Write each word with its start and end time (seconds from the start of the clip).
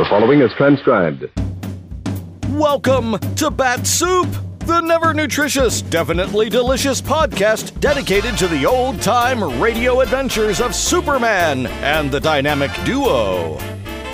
The 0.00 0.06
following 0.06 0.40
is 0.40 0.50
transcribed. 0.54 1.28
Welcome 2.58 3.18
to 3.34 3.50
Bat-Supe, 3.50 4.34
the 4.60 4.80
never 4.80 5.12
nutritious, 5.12 5.82
definitely 5.82 6.48
delicious 6.48 7.02
podcast 7.02 7.78
dedicated 7.80 8.38
to 8.38 8.48
the 8.48 8.64
old 8.64 9.02
time 9.02 9.60
radio 9.60 10.00
adventures 10.00 10.62
of 10.62 10.74
Superman 10.74 11.66
and 11.66 12.10
the 12.10 12.18
dynamic 12.18 12.70
duo. 12.86 13.58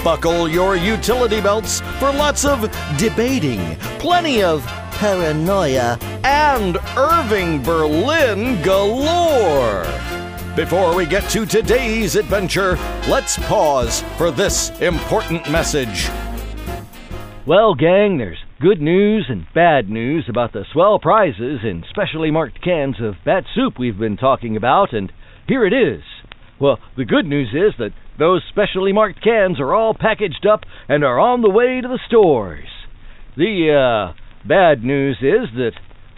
Buckle 0.03 0.49
your 0.49 0.75
utility 0.75 1.41
belts 1.41 1.79
for 2.01 2.11
lots 2.11 2.45
of 2.45 2.63
debating, 2.99 3.77
plenty 4.01 4.43
of 4.43 4.67
paranoia, 4.91 6.01
and 6.25 6.79
Irving 6.97 7.63
Berlin 7.63 8.61
galore. 8.63 9.87
Before 10.57 10.97
we 10.97 11.05
get 11.05 11.29
to 11.33 11.45
today's 11.45 12.17
adventure, 12.17 12.79
let's 13.11 13.37
pause 13.47 14.01
for 14.17 14.31
this 14.31 14.71
important 14.81 15.51
message. 15.51 16.09
Well, 17.47 17.75
gang, 17.75 18.17
there's 18.17 18.39
good 18.59 18.81
news 18.81 19.27
and 19.29 19.47
bad 19.55 19.91
news 19.91 20.25
about 20.31 20.55
the 20.55 20.65
swell 20.73 20.99
prizes 20.99 21.61
in 21.63 21.85
specially 21.91 22.31
marked 22.31 22.65
cans 22.65 22.97
of 23.03 23.17
bat 23.23 23.45
soup 23.55 23.79
we've 23.79 23.99
been 23.99 24.17
talking 24.17 24.57
about, 24.57 24.95
and 24.95 25.13
here 25.47 25.67
it 25.67 25.75
is. 25.75 26.03
Well, 26.59 26.79
the 26.97 27.05
good 27.05 27.27
news 27.27 27.49
is 27.49 27.75
that 27.79 27.93
those 28.19 28.41
specially 28.49 28.95
marked 28.95 29.23
cans 29.23 29.61
are 29.61 29.75
all 29.75 29.93
packaged 29.93 30.47
up 30.51 30.61
and 30.89 31.05
are 31.05 31.21
on 31.21 31.43
the 31.43 31.51
way 31.51 31.83
to 31.83 31.87
the 31.87 32.01
stores. 32.07 32.69
The 33.37 34.15
uh, 34.15 34.49
bad 34.49 34.83
news 34.83 35.19
is 35.21 35.55
that, 35.57 35.73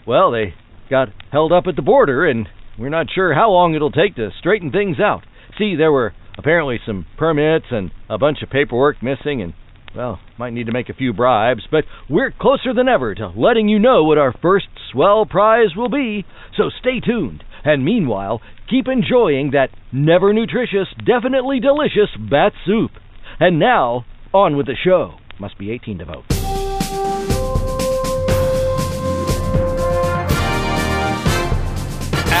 well, 0.07 0.31
they 0.31 0.53
got 0.89 1.09
held 1.29 1.51
up 1.51 1.65
at 1.67 1.75
the 1.75 1.81
border, 1.81 2.25
and 2.25 2.47
we're 2.79 2.89
not 2.89 3.07
sure 3.13 3.33
how 3.33 3.51
long 3.51 3.75
it'll 3.75 3.91
take 3.91 4.15
to 4.15 4.29
straighten 4.39 4.71
things 4.71 4.97
out. 4.99 5.25
See, 5.57 5.75
there 5.75 5.91
were 5.91 6.13
apparently 6.37 6.79
some 6.85 7.05
permits 7.17 7.65
and 7.71 7.91
a 8.09 8.17
bunch 8.17 8.41
of 8.41 8.49
paperwork 8.49 9.03
missing, 9.03 9.41
and, 9.41 9.53
well, 9.95 10.19
might 10.37 10.53
need 10.53 10.67
to 10.67 10.71
make 10.71 10.89
a 10.89 10.93
few 10.93 11.11
bribes, 11.11 11.63
but 11.69 11.83
we're 12.09 12.31
closer 12.31 12.73
than 12.73 12.87
ever 12.87 13.13
to 13.13 13.33
letting 13.35 13.67
you 13.67 13.79
know 13.79 14.03
what 14.03 14.17
our 14.17 14.33
first 14.41 14.67
swell 14.91 15.25
prize 15.25 15.75
will 15.75 15.89
be, 15.89 16.25
so 16.55 16.69
stay 16.79 16.99
tuned. 16.99 17.43
And 17.65 17.83
meanwhile, 17.83 18.41
keep 18.69 18.87
enjoying 18.87 19.51
that 19.51 19.69
never 19.91 20.31
nutritious, 20.31 20.87
definitely 21.05 21.59
delicious 21.59 22.09
bat 22.29 22.53
soup. 22.65 22.91
And 23.39 23.59
now, 23.59 24.05
on 24.33 24.55
with 24.55 24.67
the 24.67 24.75
show. 24.81 25.15
Must 25.39 25.57
be 25.57 25.71
18 25.71 25.99
to 25.99 26.05
vote. 26.05 26.38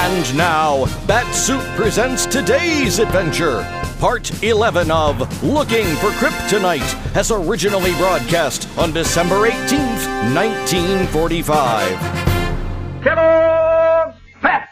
And 0.09 0.25
now, 0.35 0.85
Bat-Supe 1.05 1.61
presents 1.75 2.25
today's 2.25 2.97
adventure. 2.97 3.61
Part 3.99 4.41
11 4.41 4.89
of 4.89 5.19
Looking 5.43 5.85
for 5.97 6.09
Kryptonite, 6.17 7.15
as 7.15 7.29
originally 7.29 7.93
broadcast 7.93 8.67
on 8.75 8.91
December 8.91 9.47
18th, 9.47 10.33
1945. 10.33 13.03
Kellogg's 13.03 14.15
Pep, 14.41 14.69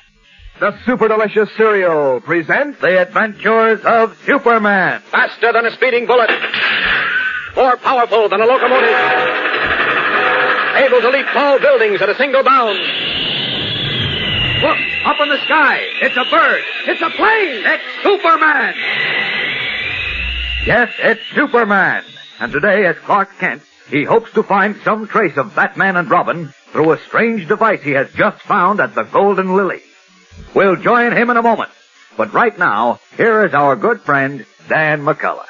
the 0.60 0.76
super 0.88 1.08
delicious 1.08 1.50
cereal, 1.56 2.20
presents 2.20 2.82
The 2.82 3.00
Adventures 3.00 3.86
of 3.86 4.18
Superman. 4.26 5.02
Faster 5.12 5.54
than 5.54 5.68
a 5.68 5.72
speeding 5.72 6.08
bullet. 6.08 6.32
More 7.56 7.78
powerful 7.78 8.28
than 8.28 8.42
a 8.42 8.46
locomotive. 8.48 8.90
Able 10.78 11.02
to 11.02 11.10
leap 11.12 11.28
tall 11.28 11.60
buildings 11.60 12.02
at 12.02 12.10
a 12.10 12.16
single 12.16 12.44
bound. 12.44 12.80
Look, 14.62 14.78
up 15.06 15.20
in 15.22 15.30
the 15.30 15.38
sky. 15.46 15.80
It's 16.02 16.18
a 16.18 16.26
bird. 16.32 16.64
It's 16.88 17.02
a 17.02 17.10
plane. 17.12 17.64
It's 17.64 17.84
Superman. 18.02 18.74
Yes, 20.66 20.92
it's 20.98 21.22
Superman. 21.36 22.04
And 22.40 22.52
today, 22.52 22.86
as 22.88 22.98
Clark 22.98 23.30
Kent, 23.40 23.62
he 23.90 24.04
hopes 24.04 24.32
to 24.34 24.42
find 24.42 24.76
some 24.84 25.08
trace 25.08 25.38
of 25.38 25.56
Batman 25.56 25.96
and 25.96 26.10
Robin 26.10 26.54
through 26.72 26.92
a 26.92 27.00
strange 27.08 27.48
device 27.48 27.84
he 27.84 27.92
has 27.92 28.12
just 28.14 28.42
found 28.42 28.80
at 28.80 28.96
the 28.96 29.04
Golden 29.04 29.56
Lily. 29.56 29.82
We'll 30.56 30.76
join 30.76 31.14
him 31.14 31.30
in 31.30 31.38
a 31.38 31.44
moment. 31.44 31.70
But 32.18 32.34
right 32.34 32.58
now, 32.58 33.00
here 33.16 33.46
is 33.46 33.54
our 33.54 33.76
good 33.76 34.02
friend, 34.02 34.44
Dan 34.68 35.02
McCullough. 35.02 35.46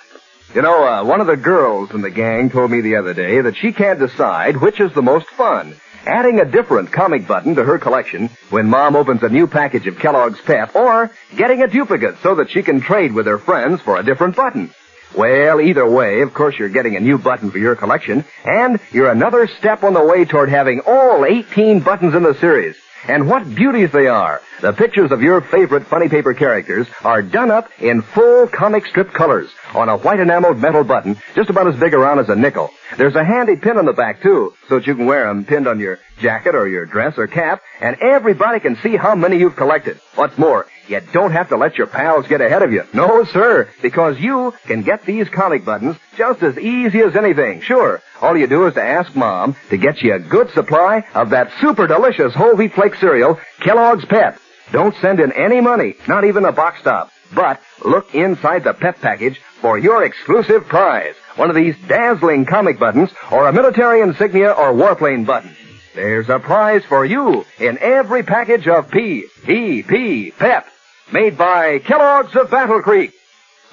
You 0.53 0.61
know, 0.61 0.85
uh, 0.85 1.03
one 1.05 1.21
of 1.21 1.27
the 1.27 1.37
girls 1.37 1.91
in 1.91 2.01
the 2.01 2.09
gang 2.09 2.49
told 2.49 2.71
me 2.71 2.81
the 2.81 2.97
other 2.97 3.13
day 3.13 3.39
that 3.39 3.55
she 3.55 3.71
can't 3.71 3.99
decide 3.99 4.57
which 4.57 4.79
is 4.81 4.93
the 4.93 5.01
most 5.01 5.27
fun. 5.27 5.75
Adding 6.05 6.39
a 6.39 6.45
different 6.45 6.91
comic 6.91 7.27
button 7.27 7.55
to 7.55 7.63
her 7.63 7.77
collection 7.77 8.29
when 8.49 8.67
mom 8.67 8.95
opens 8.95 9.23
a 9.23 9.29
new 9.29 9.47
package 9.47 9.87
of 9.87 9.99
Kellogg's 9.99 10.39
Pep 10.41 10.75
or 10.75 11.11
getting 11.35 11.61
a 11.61 11.67
duplicate 11.67 12.17
so 12.23 12.35
that 12.35 12.49
she 12.49 12.63
can 12.63 12.79
trade 12.81 13.13
with 13.13 13.25
her 13.25 13.37
friends 13.37 13.81
for 13.81 13.97
a 13.97 14.03
different 14.03 14.35
button. 14.35 14.73
Well, 15.15 15.59
either 15.59 15.89
way, 15.89 16.21
of 16.21 16.33
course 16.33 16.57
you're 16.57 16.69
getting 16.69 16.95
a 16.95 17.01
new 17.01 17.17
button 17.17 17.51
for 17.51 17.57
your 17.57 17.75
collection 17.75 18.25
and 18.45 18.79
you're 18.91 19.11
another 19.11 19.47
step 19.47 19.83
on 19.83 19.93
the 19.93 20.03
way 20.03 20.25
toward 20.25 20.49
having 20.49 20.81
all 20.81 21.25
18 21.25 21.79
buttons 21.81 22.13
in 22.13 22.23
the 22.23 22.35
series. 22.35 22.75
And 23.07 23.29
what 23.29 23.53
beauties 23.53 23.91
they 23.91 24.07
are! 24.07 24.41
The 24.61 24.73
pictures 24.73 25.11
of 25.11 25.21
your 25.21 25.41
favorite 25.41 25.85
funny 25.85 26.09
paper 26.09 26.33
characters 26.33 26.87
are 27.03 27.21
done 27.21 27.51
up 27.51 27.69
in 27.79 28.01
full 28.01 28.47
comic 28.47 28.85
strip 28.87 29.13
colors 29.13 29.49
on 29.75 29.87
a 29.87 29.97
white 29.97 30.19
enameled 30.19 30.57
metal 30.57 30.83
button 30.83 31.17
just 31.35 31.49
about 31.49 31.67
as 31.67 31.79
big 31.79 31.93
around 31.93 32.19
as 32.19 32.29
a 32.29 32.35
nickel. 32.35 32.71
There's 32.97 33.15
a 33.15 33.23
handy 33.23 33.55
pin 33.55 33.77
on 33.77 33.85
the 33.85 33.93
back 33.93 34.21
too, 34.21 34.53
so 34.67 34.79
that 34.79 34.87
you 34.87 34.95
can 34.95 35.05
wear 35.05 35.27
them 35.27 35.45
pinned 35.45 35.67
on 35.67 35.79
your 35.79 35.99
jacket 36.19 36.55
or 36.55 36.67
your 36.67 36.85
dress 36.85 37.17
or 37.17 37.27
cap, 37.27 37.61
and 37.81 37.97
everybody 38.01 38.59
can 38.59 38.75
see 38.77 38.95
how 38.95 39.13
many 39.15 39.37
you've 39.37 39.55
collected. 39.55 39.99
What's 40.15 40.37
more, 40.37 40.65
you 40.89 41.01
don't 41.13 41.31
have 41.31 41.49
to 41.49 41.57
let 41.57 41.77
your 41.77 41.87
pals 41.87 42.27
get 42.27 42.41
ahead 42.41 42.63
of 42.63 42.71
you. 42.71 42.83
No, 42.93 43.23
sir, 43.25 43.69
because 43.81 44.19
you 44.19 44.53
can 44.65 44.83
get 44.83 45.05
these 45.05 45.29
comic 45.29 45.65
buttons 45.65 45.97
just 46.17 46.43
as 46.43 46.57
easy 46.57 46.99
as 46.99 47.15
anything. 47.15 47.61
Sure, 47.61 48.01
all 48.21 48.37
you 48.37 48.47
do 48.47 48.67
is 48.67 48.73
to 48.75 48.83
ask 48.83 49.15
Mom 49.15 49.55
to 49.69 49.77
get 49.77 50.01
you 50.01 50.13
a 50.13 50.19
good 50.19 50.49
supply 50.51 51.05
of 51.13 51.31
that 51.31 51.51
super 51.61 51.87
delicious 51.87 52.33
whole 52.33 52.55
wheat 52.55 52.73
flake 52.73 52.95
cereal, 52.95 53.39
Kellogg's 53.59 54.05
Pep. 54.05 54.39
Don't 54.71 54.95
send 54.97 55.19
in 55.19 55.31
any 55.31 55.61
money, 55.61 55.95
not 56.07 56.25
even 56.25 56.45
a 56.45 56.51
box 56.51 56.79
stop. 56.79 57.11
But 57.33 57.61
look 57.83 58.15
inside 58.15 58.63
the 58.63 58.73
Pep 58.73 58.99
package 59.01 59.39
for 59.61 59.77
your 59.77 60.03
exclusive 60.03 60.67
prize. 60.67 61.15
One 61.35 61.49
of 61.49 61.55
these 61.55 61.75
dazzling 61.87 62.45
comic 62.45 62.79
buttons 62.79 63.11
or 63.31 63.47
a 63.47 63.53
military 63.53 64.01
insignia 64.01 64.51
or 64.51 64.73
warplane 64.73 65.25
button. 65.25 65.55
There's 65.93 66.29
a 66.29 66.39
prize 66.39 66.83
for 66.85 67.05
you 67.05 67.45
in 67.59 67.77
every 67.79 68.23
package 68.23 68.67
of 68.67 68.91
P, 68.91 69.25
E, 69.47 69.83
P, 69.83 70.31
Pep, 70.31 70.67
made 71.11 71.37
by 71.37 71.79
Kellogg's 71.79 72.35
of 72.35 72.51
Battle 72.51 72.81
Creek. 72.81 73.13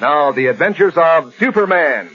Now, 0.00 0.32
the 0.32 0.46
adventures 0.46 0.94
of 0.96 1.34
Superman. 1.38 2.10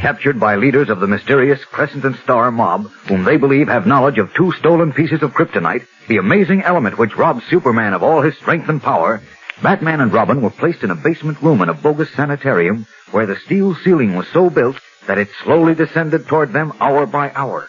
Captured 0.00 0.38
by 0.38 0.56
leaders 0.56 0.90
of 0.90 1.00
the 1.00 1.06
mysterious 1.06 1.64
Crescent 1.64 2.04
and 2.04 2.16
Star 2.16 2.50
mob, 2.50 2.88
whom 3.08 3.24
they 3.24 3.36
believe 3.36 3.68
have 3.68 3.86
knowledge 3.86 4.18
of 4.18 4.32
two 4.34 4.52
stolen 4.52 4.92
pieces 4.92 5.22
of 5.22 5.32
kryptonite, 5.32 5.86
the 6.06 6.18
amazing 6.18 6.62
element 6.62 6.98
which 6.98 7.16
robs 7.16 7.44
Superman 7.46 7.94
of 7.94 8.02
all 8.02 8.22
his 8.22 8.36
strength 8.36 8.68
and 8.68 8.82
power, 8.82 9.20
Batman 9.62 10.00
and 10.00 10.12
Robin 10.12 10.40
were 10.40 10.50
placed 10.50 10.84
in 10.84 10.90
a 10.90 10.94
basement 10.94 11.42
room 11.42 11.60
in 11.62 11.68
a 11.68 11.74
bogus 11.74 12.10
sanitarium 12.14 12.86
where 13.10 13.26
the 13.26 13.36
steel 13.44 13.74
ceiling 13.74 14.14
was 14.14 14.28
so 14.28 14.48
built 14.48 14.76
that 15.08 15.18
it 15.18 15.28
slowly 15.42 15.74
descended 15.74 16.26
toward 16.26 16.52
them 16.52 16.72
hour 16.80 17.06
by 17.06 17.32
hour. 17.34 17.68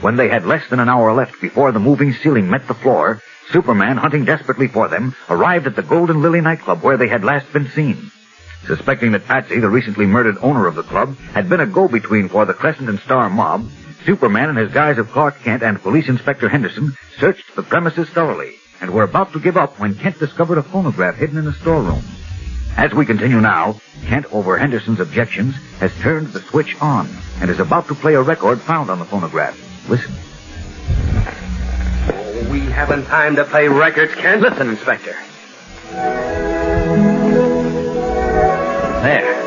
When 0.00 0.16
they 0.16 0.28
had 0.28 0.44
less 0.44 0.68
than 0.68 0.80
an 0.80 0.88
hour 0.88 1.12
left 1.12 1.40
before 1.40 1.70
the 1.70 1.78
moving 1.78 2.12
ceiling 2.12 2.50
met 2.50 2.66
the 2.66 2.74
floor, 2.74 3.22
Superman, 3.50 3.96
hunting 3.96 4.24
desperately 4.24 4.68
for 4.68 4.88
them, 4.88 5.14
arrived 5.28 5.66
at 5.66 5.76
the 5.76 5.82
Golden 5.82 6.22
Lily 6.22 6.40
nightclub 6.40 6.82
where 6.82 6.96
they 6.96 7.08
had 7.08 7.24
last 7.24 7.52
been 7.52 7.68
seen. 7.70 8.10
Suspecting 8.66 9.12
that 9.12 9.26
Patsy, 9.26 9.58
the 9.58 9.68
recently 9.68 10.06
murdered 10.06 10.38
owner 10.40 10.66
of 10.66 10.76
the 10.76 10.84
club, 10.84 11.16
had 11.34 11.48
been 11.48 11.60
a 11.60 11.66
go-between 11.66 12.28
for 12.28 12.44
the 12.44 12.54
Crescent 12.54 12.88
and 12.88 13.00
Star 13.00 13.28
mob, 13.28 13.68
Superman 14.04 14.50
in 14.50 14.56
his 14.56 14.72
guise 14.72 14.98
of 14.98 15.10
Clark 15.10 15.40
Kent 15.42 15.62
and 15.62 15.80
Police 15.80 16.08
Inspector 16.08 16.48
Henderson 16.48 16.96
searched 17.18 17.54
the 17.54 17.62
premises 17.62 18.08
thoroughly 18.08 18.54
and 18.80 18.90
were 18.90 19.04
about 19.04 19.32
to 19.32 19.40
give 19.40 19.56
up 19.56 19.78
when 19.78 19.94
Kent 19.94 20.18
discovered 20.18 20.58
a 20.58 20.62
phonograph 20.62 21.16
hidden 21.16 21.38
in 21.38 21.46
a 21.46 21.52
storeroom. 21.52 22.02
As 22.76 22.92
we 22.92 23.06
continue 23.06 23.40
now, 23.40 23.80
Kent, 24.06 24.26
over 24.32 24.58
Henderson's 24.58 24.98
objections, 24.98 25.54
has 25.78 25.94
turned 26.00 26.28
the 26.28 26.40
switch 26.40 26.74
on 26.80 27.08
and 27.40 27.50
is 27.50 27.60
about 27.60 27.86
to 27.88 27.94
play 27.94 28.14
a 28.14 28.22
record 28.22 28.60
found 28.60 28.90
on 28.90 28.98
the 28.98 29.04
phonograph. 29.04 29.56
Listen. 29.88 30.14
We 32.50 32.60
haven't 32.60 33.06
time 33.06 33.36
to 33.36 33.44
play 33.44 33.68
records, 33.68 34.14
Kent. 34.14 34.42
Listen, 34.42 34.68
Inspector. 34.70 35.16
There. 39.02 39.42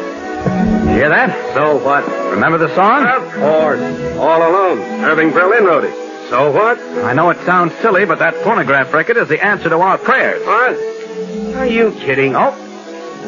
You 0.86 0.92
hear 0.92 1.10
that? 1.10 1.54
So 1.54 1.78
what? 1.84 2.04
Remember 2.32 2.58
the 2.58 2.74
song? 2.76 3.06
Of 3.06 3.34
course. 3.34 3.80
All 4.18 4.42
Alone. 4.42 4.80
Irving 5.04 5.32
Berlin 5.32 5.64
wrote 5.66 5.84
it. 5.84 5.94
So 6.30 6.52
what? 6.52 6.80
I 6.80 7.14
know 7.14 7.30
it 7.30 7.38
sounds 7.46 7.74
silly, 7.76 8.06
but 8.06 8.20
that 8.20 8.36
phonograph 8.44 8.94
record 8.94 9.18
is 9.18 9.28
the 9.28 9.44
answer 9.44 9.70
to 9.70 9.78
our 9.80 9.98
prayers. 9.98 10.46
What? 10.46 11.56
Are 11.58 11.66
you 11.68 11.92
kidding? 11.92 12.36
Oh. 12.36 12.54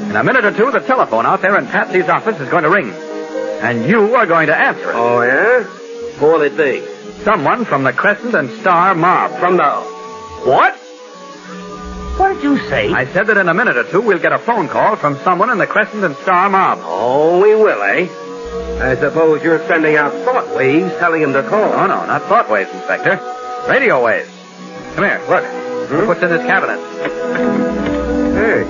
In 0.10 0.16
a 0.16 0.24
minute 0.24 0.46
or 0.46 0.52
two, 0.52 0.72
the 0.72 0.80
telephone 0.80 1.26
out 1.26 1.42
there 1.42 1.58
in 1.58 1.66
Patsy's 1.68 2.10
office 2.10 2.40
is 2.40 2.50
going 2.50 2.64
to 2.64 2.70
ring. 2.70 2.92
And 2.92 3.86
you 3.88 4.16
are 4.16 4.26
going 4.26 4.48
to 4.48 4.56
answer 4.56 4.90
it. 4.92 4.96
Oh, 4.96 5.22
yeah? 5.22 5.64
Who 5.64 6.26
will 6.26 6.42
it 6.42 6.56
be? 6.58 6.84
Someone 7.24 7.66
from 7.66 7.84
the 7.84 7.94
Crescent 7.94 8.36
and 8.36 8.50
Star 8.62 8.96
mob. 8.96 9.32
From 9.40 9.58
the... 9.58 9.70
What? 10.50 10.76
What 12.18 12.34
did 12.34 12.44
you 12.44 12.58
say? 12.70 12.92
I 12.92 13.06
said 13.06 13.28
that 13.28 13.38
in 13.38 13.48
a 13.48 13.54
minute 13.54 13.78
or 13.78 13.84
two 13.84 14.02
we'll 14.02 14.20
get 14.20 14.34
a 14.34 14.40
phone 14.40 14.68
call 14.68 14.96
from 14.96 15.18
someone 15.20 15.50
in 15.50 15.58
the 15.58 15.68
Crescent 15.68 16.04
and 16.04 16.16
Star 16.18 16.50
mob. 16.50 16.80
Oh, 16.82 17.42
we 17.42 17.54
will, 17.54 17.82
eh? 17.84 18.08
I 18.82 18.96
suppose 18.96 19.44
you're 19.44 19.66
sending 19.68 19.96
out 19.96 20.14
thought 20.24 20.56
waves 20.56 20.92
telling 21.00 21.22
him 21.22 21.34
to 21.34 21.44
call. 21.44 21.74
Oh, 21.74 21.86
no, 21.88 22.06
not 22.06 22.24
thought 22.24 22.50
waves, 22.50 22.72
Inspector. 22.72 23.20
Radio 23.68 24.04
waves. 24.04 24.30
Come 24.96 25.04
here, 25.04 25.22
look. 25.30 25.92
Look 25.92 26.08
what's 26.08 26.24
in 26.24 26.30
this 26.30 26.46
cabinet. 26.46 26.80
Hey. 28.34 28.64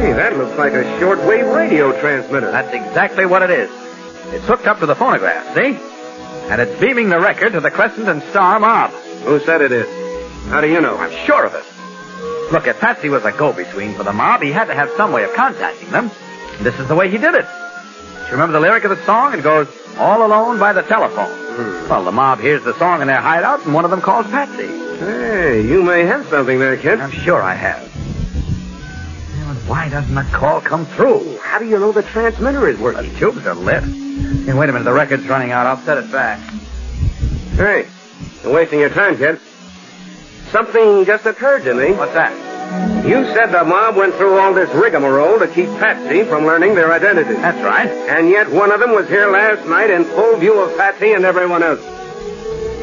Hey, 0.00 0.12
that 0.12 0.36
looks 0.36 0.56
like 0.58 0.72
a 0.72 0.82
shortwave 0.98 1.54
radio 1.54 1.92
transmitter. 2.00 2.50
That's 2.50 2.74
exactly 2.74 3.26
what 3.26 3.42
it 3.42 3.50
is. 3.50 3.70
It's 4.34 4.46
hooked 4.46 4.66
up 4.66 4.80
to 4.80 4.86
the 4.86 4.94
phonograph, 4.96 5.54
see? 5.54 5.78
And 6.52 6.60
it's 6.60 6.78
beaming 6.78 7.08
the 7.08 7.18
record 7.18 7.52
to 7.52 7.60
the 7.60 7.70
Crescent 7.70 8.10
and 8.10 8.22
Star 8.24 8.60
mob. 8.60 8.90
Who 9.24 9.40
said 9.40 9.62
it 9.62 9.72
is? 9.72 9.88
How 10.50 10.60
do 10.60 10.68
you 10.68 10.82
know? 10.82 10.98
I'm 10.98 11.24
sure 11.24 11.46
of 11.46 11.54
it. 11.54 11.64
Look, 12.52 12.66
if 12.66 12.78
Patsy 12.78 13.08
was 13.08 13.24
a 13.24 13.32
go-between 13.32 13.94
for 13.94 14.02
the 14.02 14.12
mob, 14.12 14.42
he 14.42 14.52
had 14.52 14.66
to 14.66 14.74
have 14.74 14.90
some 14.90 15.12
way 15.12 15.24
of 15.24 15.32
contacting 15.32 15.90
them. 15.90 16.10
And 16.58 16.66
this 16.66 16.78
is 16.78 16.88
the 16.88 16.94
way 16.94 17.08
he 17.08 17.16
did 17.16 17.34
it. 17.34 17.46
Do 17.46 18.24
you 18.26 18.32
remember 18.32 18.52
the 18.52 18.60
lyric 18.60 18.84
of 18.84 18.90
the 18.90 19.02
song? 19.06 19.32
It 19.32 19.42
goes, 19.42 19.66
all 19.96 20.26
alone 20.26 20.58
by 20.58 20.74
the 20.74 20.82
telephone. 20.82 21.30
Hmm. 21.30 21.88
Well, 21.88 22.04
the 22.04 22.12
mob 22.12 22.38
hears 22.40 22.62
the 22.64 22.78
song 22.78 23.00
in 23.00 23.06
their 23.06 23.22
hideout, 23.22 23.64
and 23.64 23.72
one 23.72 23.86
of 23.86 23.90
them 23.90 24.02
calls 24.02 24.26
Patsy. 24.26 24.66
Hey, 24.66 25.62
you 25.66 25.82
may 25.82 26.04
have 26.04 26.26
something 26.26 26.58
there, 26.58 26.76
kid. 26.76 27.00
I'm 27.00 27.12
sure 27.12 27.40
I 27.40 27.54
have. 27.54 27.88
Why 29.66 29.88
doesn't 29.88 30.14
the 30.14 30.24
call 30.24 30.60
come 30.60 30.84
through? 30.84 31.38
How 31.38 31.58
do 31.58 31.66
you 31.66 31.78
know 31.78 31.92
the 31.92 32.02
transmitter 32.02 32.68
is 32.68 32.78
working? 32.78 33.10
The 33.10 33.18
tubes 33.18 33.46
are 33.46 33.54
lit. 33.54 33.84
Hey, 34.44 34.54
wait 34.54 34.68
a 34.68 34.72
minute, 34.72 34.84
the 34.84 34.92
record's 34.92 35.24
running 35.28 35.52
out. 35.52 35.66
I'll 35.66 35.78
set 35.84 35.98
it 35.98 36.10
back. 36.10 36.40
Hey, 37.54 37.86
you're 38.42 38.52
wasting 38.52 38.80
your 38.80 38.90
time, 38.90 39.16
kid. 39.16 39.38
Something 40.50 41.04
just 41.04 41.24
occurred 41.26 41.62
to 41.62 41.74
me. 41.74 41.92
What's 41.92 42.12
that? 42.14 42.32
You 43.06 43.24
said 43.34 43.52
the 43.52 43.62
mob 43.64 43.94
went 43.94 44.14
through 44.14 44.38
all 44.38 44.52
this 44.52 44.68
rigmarole 44.74 45.38
to 45.38 45.46
keep 45.46 45.68
Patsy 45.78 46.24
from 46.24 46.44
learning 46.44 46.74
their 46.74 46.92
identity. 46.92 47.34
That's 47.34 47.62
right. 47.62 47.88
And 47.88 48.28
yet 48.30 48.50
one 48.50 48.72
of 48.72 48.80
them 48.80 48.90
was 48.90 49.08
here 49.08 49.30
last 49.30 49.64
night 49.68 49.90
in 49.90 50.04
full 50.06 50.36
view 50.38 50.58
of 50.58 50.76
Patsy 50.76 51.12
and 51.12 51.24
everyone 51.24 51.62
else. 51.62 51.80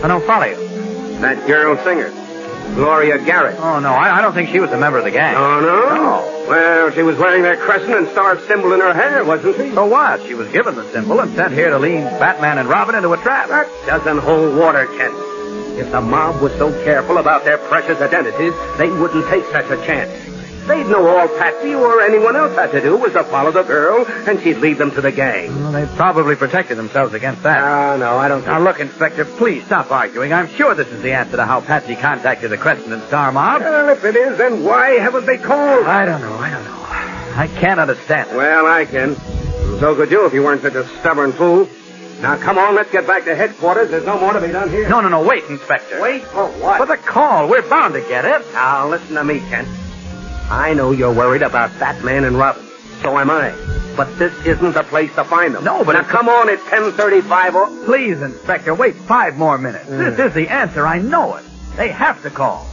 I 0.02 0.08
don't 0.08 0.26
follow 0.26 0.46
you. 0.46 0.56
That 1.20 1.46
girl 1.46 1.76
singer, 1.84 2.10
Gloria 2.76 3.18
Garrett. 3.24 3.58
Oh, 3.60 3.80
no, 3.80 3.90
I, 3.94 4.20
I 4.20 4.22
don't 4.22 4.34
think 4.34 4.50
she 4.50 4.60
was 4.60 4.72
a 4.72 4.78
member 4.78 4.98
of 5.00 5.04
the 5.04 5.12
gang. 5.12 5.36
Oh, 5.36 5.60
no? 5.60 5.96
No. 5.96 6.46
Well, 6.50 6.92
she 6.92 7.04
was 7.04 7.18
wearing 7.18 7.44
that 7.44 7.60
crescent 7.60 7.94
and 7.94 8.08
star 8.10 8.40
symbol 8.48 8.74
in 8.74 8.80
her 8.80 8.94
hair, 8.94 9.24
wasn't 9.24 9.56
she? 9.58 9.74
So 9.74 9.86
what? 9.86 10.22
She 10.24 10.34
was 10.34 10.48
given 10.50 10.76
the 10.76 10.90
symbol 10.92 11.20
and 11.20 11.36
sent 11.36 11.54
here 11.54 11.70
to 11.70 11.78
lead 11.80 12.04
Batman 12.20 12.58
and 12.58 12.68
Robin 12.70 12.96
into 12.96 13.14
a 13.14 13.18
trap. 13.18 13.50
That 13.50 13.68
doesn't 13.86 14.20
hold 14.20 14.58
water, 14.58 14.86
Kent. 14.86 15.14
If 15.78 15.92
the 15.92 16.02
mob 16.02 16.42
was 16.42 16.52
so 16.54 16.72
careful 16.84 17.20
about 17.20 17.46
their 17.46 17.58
precious 17.58 18.02
identities, 18.02 18.54
they 18.78 18.90
wouldn't 18.90 19.28
take 19.30 19.46
such 19.46 19.70
a 19.70 19.78
chance. 19.86 20.10
They'd 20.70 20.86
know 20.86 21.08
all 21.08 21.28
Patsy 21.28 21.74
or 21.74 22.02
anyone 22.02 22.36
else 22.36 22.56
had 22.56 22.72
to 22.74 22.80
do 22.80 22.96
was 22.96 23.14
to 23.14 23.24
follow 23.24 23.52
the 23.52 23.64
girl, 23.64 24.06
and 24.08 24.40
she'd 24.40 24.58
lead 24.58 24.78
them 24.78 24.92
to 24.92 25.02
the 25.02 25.12
gang. 25.12 25.50
Well, 25.64 25.72
they 25.72 25.88
probably 25.96 26.36
protected 26.36 26.78
themselves 26.78 27.16
against 27.16 27.42
that. 27.42 27.58
Ah, 27.58 27.98
no, 27.98 28.18
I 28.18 28.28
don't 28.28 28.46
Now, 28.46 28.60
look, 28.60 28.80
Inspector, 28.80 29.26
please 29.38 29.66
stop 29.66 29.90
arguing. 29.92 30.32
I'm 30.32 30.48
sure 30.48 30.76
this 30.76 30.88
is 30.90 31.02
the 31.02 31.14
answer 31.14 31.38
to 31.38 31.46
how 31.46 31.62
Patsy 31.62 31.96
contacted 31.96 32.52
the 32.52 32.58
Crescent 32.58 32.94
and 32.94 33.02
Star 33.04 33.32
mob. 33.32 33.62
Well, 33.62 33.90
if 33.90 34.06
it 34.06 34.16
is, 34.16 34.38
then 34.38 34.64
why 34.64 34.92
haven't 34.92 35.26
they 35.26 35.40
called? 35.40 35.88
I 35.88 36.06
don't 36.06 36.22
know, 36.22 36.36
I 36.36 36.52
don't 36.52 36.64
know. 36.64 36.78
I 37.36 37.48
can't 37.60 37.80
understand 37.80 38.30
it. 38.30 38.36
Well, 38.38 38.68
I 38.68 38.86
can. 38.86 39.16
And 39.16 39.80
so 39.80 39.96
could 39.96 40.12
you 40.12 40.28
if 40.28 40.34
you 40.34 40.44
weren't 40.44 40.62
such 40.62 40.76
a 40.76 40.88
stubborn 41.00 41.32
fool. 41.32 41.68
Now, 42.22 42.38
come 42.38 42.60
on, 42.60 42.76
let's 42.76 42.92
get 42.92 43.08
back 43.08 43.24
to 43.26 43.36
headquarters. 43.36 43.90
There's 43.90 44.06
no 44.06 44.20
more 44.20 44.34
to 44.34 44.42
be 44.42 44.52
done 44.52 44.70
here. 44.70 44.88
No, 44.88 45.02
no, 45.02 45.08
no, 45.10 45.24
wait, 45.24 45.46
Inspector. 45.46 46.00
Wait 46.00 46.22
for 46.26 46.48
what? 46.48 46.78
For 46.78 46.86
the 46.86 46.98
call. 46.98 47.50
We're 47.50 47.68
bound 47.68 47.96
to 47.96 48.02
get 48.02 48.26
it. 48.26 48.46
Now, 48.54 48.88
listen 48.88 49.16
to 49.16 49.24
me, 49.24 49.40
Kent. 49.40 49.68
I 50.50 50.74
know 50.74 50.92
you're 50.92 51.14
worried 51.14 51.44
about 51.44 51.78
Batman 51.80 52.24
and 52.24 52.38
Robin. 52.38 52.66
So 53.04 53.18
am 53.18 53.30
I. 53.30 53.52
But 53.96 54.18
this 54.18 54.34
isn't 54.46 54.74
the 54.74 54.84
place 54.84 55.14
to 55.16 55.24
find 55.24 55.54
them. 55.54 55.64
No, 55.64 55.84
but 55.84 55.94
now 55.94 56.00
it's- 56.00 56.12
come 56.12 56.28
on, 56.28 56.50
it's 56.50 56.64
10:35. 56.64 57.56
Or... 57.56 57.86
Please, 57.86 58.22
Inspector, 58.22 58.74
wait 58.74 58.96
five 58.96 59.38
more 59.38 59.58
minutes. 59.58 59.88
This 59.88 60.18
mm. 60.18 60.28
is 60.28 60.34
the 60.34 60.48
answer. 60.50 60.88
I 60.88 61.00
know 61.00 61.36
it. 61.36 61.44
They 61.76 61.90
have 61.90 62.22
to 62.24 62.30
call. 62.30 62.68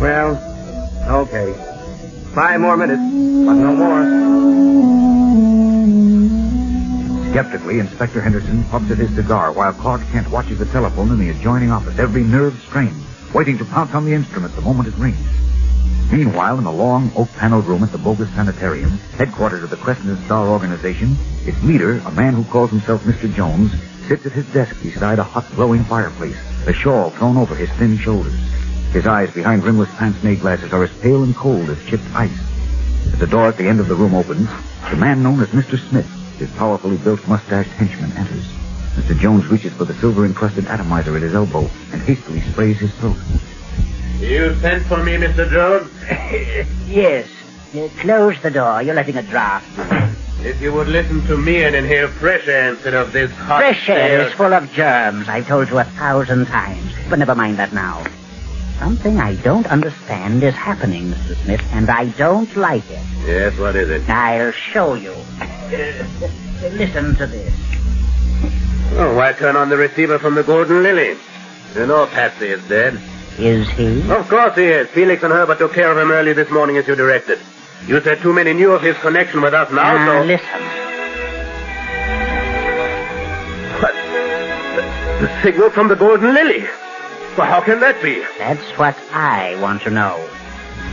Well, 0.00 0.36
okay. 1.08 1.52
Five 2.34 2.60
more 2.60 2.76
minutes, 2.76 3.00
but 3.00 3.54
no 3.54 3.74
more. 3.74 4.04
Skeptically, 7.30 7.78
Inspector 7.78 8.20
Henderson 8.20 8.64
puffs 8.64 8.90
at 8.90 8.98
his 8.98 9.14
cigar 9.14 9.52
while 9.52 9.72
Clark 9.72 10.02
Kent 10.12 10.30
watches 10.30 10.58
the 10.58 10.66
telephone 10.66 11.10
in 11.10 11.18
the 11.18 11.30
adjoining 11.30 11.70
office, 11.70 11.98
every 11.98 12.22
nerve 12.22 12.60
strained, 12.68 13.02
waiting 13.32 13.56
to 13.58 13.64
pounce 13.64 13.94
on 13.94 14.04
the 14.04 14.12
instrument 14.12 14.54
the 14.54 14.62
moment 14.62 14.88
it 14.88 14.94
rings. 14.94 15.18
Meanwhile, 16.14 16.58
in 16.58 16.64
the 16.64 16.70
long 16.70 17.10
oak-paneled 17.16 17.66
room 17.66 17.82
at 17.82 17.90
the 17.90 17.98
Bogus 17.98 18.30
Sanitarium, 18.36 18.98
headquarters 19.18 19.64
of 19.64 19.70
the 19.70 19.76
Crescent 19.76 20.24
Star 20.26 20.46
organization, 20.46 21.16
its 21.44 21.60
leader, 21.64 21.98
a 22.06 22.12
man 22.12 22.34
who 22.34 22.44
calls 22.44 22.70
himself 22.70 23.02
Mr. 23.02 23.34
Jones, 23.34 23.72
sits 24.06 24.24
at 24.24 24.30
his 24.30 24.46
desk 24.52 24.80
beside 24.80 25.18
a 25.18 25.24
hot, 25.24 25.44
glowing 25.56 25.82
fireplace, 25.82 26.36
a 26.68 26.72
shawl 26.72 27.10
thrown 27.10 27.36
over 27.36 27.56
his 27.56 27.68
thin 27.70 27.98
shoulders. 27.98 28.38
His 28.92 29.08
eyes 29.08 29.32
behind 29.32 29.64
rimless 29.64 29.90
pince-nez 29.98 30.38
glasses 30.38 30.72
are 30.72 30.84
as 30.84 30.96
pale 30.98 31.24
and 31.24 31.34
cold 31.34 31.68
as 31.68 31.84
chipped 31.84 32.08
ice. 32.14 32.38
As 33.12 33.18
the 33.18 33.26
door 33.26 33.48
at 33.48 33.56
the 33.56 33.66
end 33.66 33.80
of 33.80 33.88
the 33.88 33.96
room 33.96 34.14
opens, 34.14 34.48
the 34.90 34.96
man 34.96 35.20
known 35.20 35.40
as 35.40 35.48
Mr. 35.48 35.76
Smith, 35.88 36.06
his 36.38 36.50
powerfully 36.52 36.96
built 36.96 37.26
mustached 37.26 37.70
henchman, 37.70 38.12
enters. 38.12 38.46
Mr. 38.94 39.18
Jones 39.18 39.48
reaches 39.48 39.72
for 39.72 39.84
the 39.84 39.94
silver-encrusted 39.94 40.68
atomizer 40.68 41.16
at 41.16 41.22
his 41.22 41.34
elbow 41.34 41.68
and 41.90 42.00
hastily 42.02 42.40
sprays 42.40 42.78
his 42.78 42.94
throat. 42.98 43.16
You 44.24 44.54
sent 44.60 44.86
for 44.86 45.02
me, 45.02 45.12
Mr. 45.12 45.50
Jones? 45.50 45.90
yes. 46.88 47.28
Uh, 47.76 47.88
close 48.00 48.40
the 48.40 48.50
door. 48.50 48.80
You're 48.80 48.94
letting 48.94 49.16
a 49.16 49.22
draft. 49.22 49.68
If 50.40 50.60
you 50.62 50.72
would 50.72 50.88
listen 50.88 51.24
to 51.26 51.36
me 51.36 51.62
and 51.64 51.76
inhale 51.76 52.08
fresh 52.08 52.48
air 52.48 52.70
instead 52.70 52.94
of 52.94 53.12
this 53.12 53.30
hot 53.32 53.58
Fresh 53.58 53.88
air 53.90 54.26
is 54.26 54.32
full 54.32 54.54
of 54.54 54.72
germs. 54.72 55.28
I've 55.28 55.46
told 55.46 55.68
you 55.68 55.78
a 55.78 55.84
thousand 55.84 56.46
times. 56.46 56.92
But 57.10 57.18
never 57.18 57.34
mind 57.34 57.58
that 57.58 57.74
now. 57.74 58.02
Something 58.78 59.20
I 59.20 59.34
don't 59.36 59.66
understand 59.66 60.42
is 60.42 60.54
happening, 60.54 61.04
Mr. 61.10 61.36
Smith, 61.44 61.62
and 61.72 61.90
I 61.90 62.06
don't 62.12 62.54
like 62.56 62.88
it. 62.90 63.04
Yes, 63.26 63.58
what 63.58 63.76
is 63.76 63.90
it? 63.90 64.08
I'll 64.08 64.52
show 64.52 64.94
you. 64.94 65.12
Listen 66.72 67.14
to 67.16 67.26
this. 67.26 67.52
Oh, 68.96 69.14
why 69.16 69.32
turn 69.32 69.54
on 69.56 69.68
the 69.68 69.76
receiver 69.76 70.18
from 70.18 70.34
the 70.34 70.42
Golden 70.42 70.82
Lily? 70.82 71.18
You 71.74 71.86
know 71.86 72.06
Patsy 72.06 72.46
is 72.46 72.66
dead. 72.68 72.98
Is 73.38 73.68
he? 73.70 74.10
Of 74.10 74.28
course 74.28 74.54
he 74.54 74.64
is. 74.64 74.88
Felix 74.90 75.22
and 75.22 75.32
Herbert 75.32 75.58
took 75.58 75.72
care 75.72 75.90
of 75.90 75.98
him 75.98 76.10
early 76.10 76.32
this 76.32 76.50
morning 76.50 76.76
as 76.76 76.86
you 76.86 76.94
directed. 76.94 77.38
You 77.86 78.00
said 78.00 78.20
too 78.20 78.32
many 78.32 78.52
knew 78.54 78.72
of 78.72 78.80
his 78.82 78.96
connection 78.98 79.40
with 79.42 79.52
us 79.54 79.70
now, 79.70 79.96
Now, 79.96 80.22
so... 80.22 80.26
Listen. 80.26 80.60
What? 83.80 83.94
The, 84.76 85.26
the 85.26 85.42
signal 85.42 85.70
from 85.70 85.88
the 85.88 85.96
Golden 85.96 86.32
Lily. 86.32 86.60
Well, 87.36 87.46
how 87.48 87.60
can 87.60 87.80
that 87.80 88.00
be? 88.00 88.22
That's 88.38 88.62
what 88.78 88.96
I 89.12 89.60
want 89.60 89.82
to 89.82 89.90
know. 89.90 90.16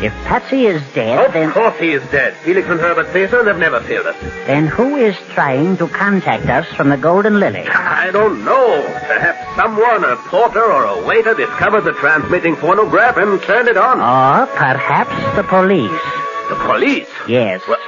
If 0.04 0.12
Patsy 0.26 0.66
is 0.66 0.82
dead, 0.96 1.28
Of 1.28 1.34
then, 1.34 1.52
course 1.52 1.78
he 1.80 1.92
is 1.92 2.02
dead. 2.10 2.34
Felix 2.38 2.68
and 2.68 2.80
Herbert 2.80 3.08
and 3.16 3.48
they've 3.48 3.58
never 3.58 3.82
failed 3.82 4.08
us. 4.08 4.16
then 4.48 4.66
who 4.66 4.96
is 4.96 5.16
trying 5.36 5.78
to 5.78 5.88
contact 5.88 6.48
us 6.48 6.66
from 6.76 6.90
the 6.90 6.98
Golden 6.98 7.40
Lily? 7.40 7.68
I 7.68 8.10
don't 8.12 8.44
know. 8.44 8.82
Perhaps 9.08 9.56
someone, 9.56 10.04
a 10.04 10.16
porter 10.28 10.64
or 10.64 10.86
a 10.86 11.06
waiter, 11.06 11.36
discovered 11.36 11.82
the 11.82 11.92
transmitting 11.94 12.56
phonograph 12.56 13.18
and 13.18 13.40
turned 13.44 13.68
it 13.68 13.78
on. 13.78 14.00
Or 14.00 14.48
perhaps 14.56 15.36
the 15.36 15.44
police. 15.44 16.02
The 16.50 16.56
police? 16.66 17.08
Yes. 17.28 17.62
What? 17.68 17.80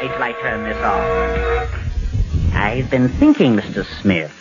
Wait 0.00 0.10
till 0.12 0.22
I 0.22 0.32
turn 0.40 0.64
this 0.64 0.78
off. 0.78 2.54
I've 2.54 2.90
been 2.90 3.10
thinking, 3.10 3.56
Mr. 3.56 3.84
Smith. 4.00 4.32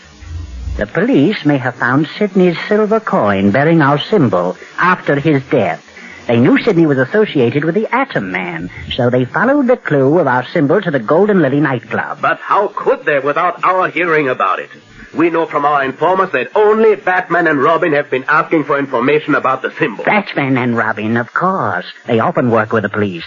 The 0.78 0.88
police 0.88 1.46
may 1.46 1.58
have 1.58 1.76
found 1.76 2.08
Sidney's 2.18 2.58
silver 2.70 3.00
coin 3.02 3.52
bearing 3.52 3.82
our 3.82 4.00
symbol 4.00 4.56
after 4.78 5.20
his 5.20 5.44
death. 5.52 5.84
They 6.28 6.40
knew 6.40 6.58
Sidney 6.58 6.86
was 6.86 6.98
associated 6.98 7.66
with 7.66 7.76
the 7.76 7.94
Atom 7.94 8.32
Man, 8.32 8.70
so 8.96 9.10
they 9.10 9.26
followed 9.26 9.68
the 9.68 9.76
clue 9.76 10.20
of 10.20 10.28
our 10.28 10.46
symbol 10.48 10.82
to 10.82 10.90
the 10.90 11.00
Golden 11.00 11.42
Lily 11.42 11.60
nightclub. 11.60 12.22
But 12.22 12.40
how 12.40 12.70
could 12.70 13.04
they 13.04 13.20
without 13.20 13.64
our 13.66 13.90
hearing 13.90 14.30
about 14.30 14.60
it? 14.60 14.70
We 15.14 15.30
know 15.30 15.46
from 15.46 15.66
our 15.66 15.84
informers 15.84 16.32
that 16.32 16.56
only 16.56 16.96
Batman 16.96 17.48
and 17.48 17.62
Robin 17.62 17.94
have 17.94 18.10
been 18.10 18.24
asking 18.24 18.64
for 18.64 18.80
information 18.80 19.36
about 19.36 19.62
the 19.62 19.72
symbol. 19.72 20.06
Batman 20.06 20.58
and 20.58 20.76
Robin, 20.78 21.18
of 21.18 21.34
course. 21.34 21.86
They 22.08 22.20
often 22.20 22.50
work 22.50 22.72
with 22.72 22.84
the 22.84 22.90
police. 22.90 23.26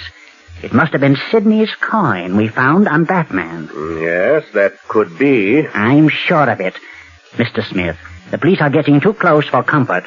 It 0.63 0.73
must 0.73 0.93
have 0.93 1.03
been 1.03 1.19
Sidney's 1.31 1.73
coin 1.75 2.37
we 2.37 2.49
found 2.49 2.89
on 2.89 3.05
Batman. 3.05 3.69
Mm, 3.69 4.01
yes, 4.01 4.45
that 4.55 4.83
could 4.89 5.19
be. 5.19 5.69
I'm 5.69 6.09
sure 6.09 6.49
of 6.51 6.61
it. 6.61 6.75
Mr. 7.33 7.63
Smith, 7.63 7.99
the 8.31 8.39
police 8.39 8.61
are 8.63 8.71
getting 8.71 9.01
too 9.01 9.13
close 9.13 9.47
for 9.47 9.63
comfort. 9.63 10.07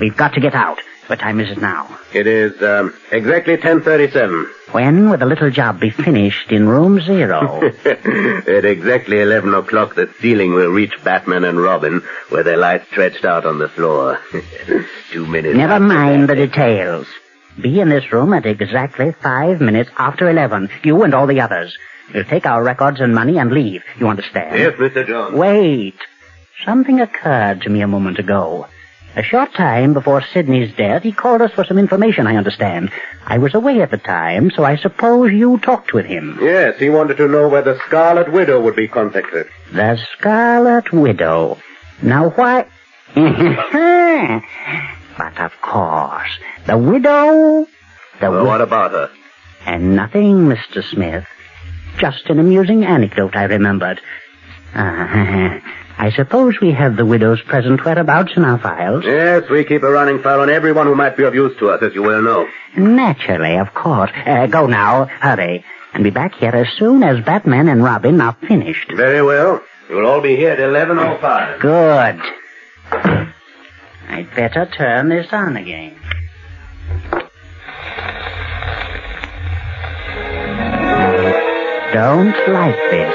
We've 0.00 0.16
got 0.16 0.34
to 0.34 0.40
get 0.40 0.54
out. 0.54 0.78
What 1.08 1.20
time 1.20 1.40
is 1.40 1.50
it 1.50 1.58
now? 1.58 1.98
It 2.12 2.26
is 2.26 2.62
um, 2.62 2.94
exactly 3.10 3.54
1037. 3.54 4.46
When 4.72 5.08
will 5.08 5.16
the 5.16 5.24
little 5.24 5.50
job 5.50 5.80
be 5.80 5.88
finished 5.88 6.52
in 6.52 6.68
room 6.68 7.00
zero? 7.00 7.62
At 7.86 8.66
exactly 8.66 9.22
11 9.22 9.54
o'clock, 9.54 9.94
the 9.94 10.12
ceiling 10.20 10.52
will 10.52 10.68
reach 10.68 10.92
Batman 11.02 11.44
and 11.44 11.58
Robin, 11.58 12.02
where 12.28 12.42
they 12.42 12.56
lie 12.56 12.80
stretched 12.92 13.24
out 13.24 13.46
on 13.46 13.58
the 13.58 13.70
floor. 13.70 14.20
Two 15.10 15.24
minutes. 15.26 15.56
Never 15.56 15.80
mind 15.80 16.28
that, 16.28 16.34
the 16.36 16.46
details. 16.46 17.06
Be 17.58 17.80
in 17.80 17.88
this 17.88 18.12
room 18.12 18.34
at 18.34 18.44
exactly 18.44 19.12
five 19.12 19.62
minutes 19.62 19.88
after 19.96 20.28
eleven. 20.28 20.68
You 20.84 21.02
and 21.04 21.14
all 21.14 21.26
the 21.26 21.40
others. 21.40 21.74
We'll 22.12 22.24
take 22.24 22.44
our 22.44 22.62
records 22.62 23.00
and 23.00 23.14
money 23.14 23.38
and 23.38 23.50
leave. 23.50 23.82
You 23.98 24.08
understand? 24.08 24.58
Yes, 24.58 24.74
Mr. 24.74 25.06
Jones. 25.06 25.34
Wait. 25.34 25.96
Something 26.66 27.00
occurred 27.00 27.62
to 27.62 27.70
me 27.70 27.80
a 27.80 27.88
moment 27.88 28.18
ago. 28.18 28.66
A 29.18 29.22
short 29.24 29.52
time 29.52 29.94
before 29.94 30.22
Sidney's 30.22 30.72
death, 30.76 31.02
he 31.02 31.10
called 31.10 31.42
us 31.42 31.50
for 31.50 31.64
some 31.64 31.76
information, 31.76 32.28
I 32.28 32.36
understand. 32.36 32.92
I 33.26 33.38
was 33.38 33.52
away 33.52 33.82
at 33.82 33.90
the 33.90 33.98
time, 33.98 34.52
so 34.52 34.62
I 34.62 34.76
suppose 34.76 35.32
you 35.32 35.58
talked 35.58 35.92
with 35.92 36.06
him. 36.06 36.38
Yes, 36.40 36.78
he 36.78 36.88
wanted 36.88 37.16
to 37.16 37.26
know 37.26 37.48
where 37.48 37.62
the 37.62 37.80
Scarlet 37.88 38.30
Widow 38.30 38.60
would 38.62 38.76
be 38.76 38.86
contacted. 38.86 39.48
The 39.72 39.98
Scarlet 40.16 40.92
Widow. 40.92 41.58
Now 42.00 42.30
why... 42.30 42.66
but 45.18 45.40
of 45.40 45.60
course, 45.62 46.30
the 46.66 46.78
widow... 46.78 47.66
The 48.20 48.30
Well, 48.30 48.44
wi- 48.44 48.46
what 48.46 48.60
about 48.60 48.92
her? 48.92 49.10
And 49.66 49.96
nothing, 49.96 50.46
Mr. 50.46 50.84
Smith. 50.84 51.26
Just 51.98 52.30
an 52.30 52.38
amusing 52.38 52.84
anecdote 52.84 53.34
I 53.34 53.46
remembered. 53.46 54.00
I 56.00 56.12
suppose 56.12 56.54
we 56.60 56.70
have 56.72 56.96
the 56.96 57.04
widow's 57.04 57.40
present 57.42 57.84
whereabouts 57.84 58.32
in 58.36 58.44
our 58.44 58.58
files. 58.58 59.04
Yes, 59.04 59.48
we 59.50 59.64
keep 59.64 59.82
a 59.82 59.90
running 59.90 60.22
file 60.22 60.40
on 60.40 60.48
everyone 60.48 60.86
who 60.86 60.94
might 60.94 61.16
be 61.16 61.24
of 61.24 61.34
use 61.34 61.56
to 61.58 61.70
us, 61.70 61.82
as 61.82 61.92
you 61.92 62.02
well 62.02 62.22
know. 62.22 62.48
Naturally, 62.76 63.56
of 63.58 63.74
course. 63.74 64.12
Uh, 64.24 64.46
go 64.46 64.66
now. 64.66 65.06
Hurry. 65.06 65.64
And 65.94 66.04
be 66.04 66.10
back 66.10 66.34
here 66.36 66.54
as 66.54 66.68
soon 66.78 67.02
as 67.02 67.24
Batman 67.24 67.66
and 67.68 67.82
Robin 67.82 68.20
are 68.20 68.36
finished. 68.46 68.92
Very 68.94 69.22
well. 69.22 69.60
You'll 69.90 70.06
all 70.06 70.20
be 70.20 70.36
here 70.36 70.50
at 70.52 70.58
11.05. 70.60 71.60
Good. 71.60 72.20
I'd 74.08 74.34
better 74.36 74.66
turn 74.66 75.08
this 75.08 75.32
on 75.32 75.56
again. 75.56 75.96
Don't 81.92 82.36
like 82.52 82.76
this. 82.90 83.14